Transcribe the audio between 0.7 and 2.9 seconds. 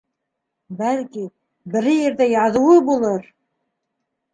Бәлки, берәй ерҙә яҙыуы